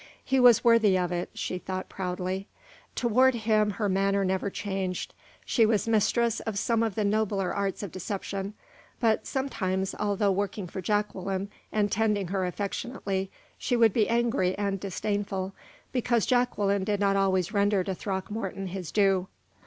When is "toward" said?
2.95-3.35